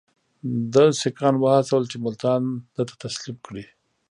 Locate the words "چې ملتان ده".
1.91-2.83